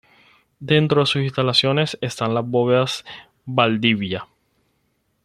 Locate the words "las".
2.33-2.47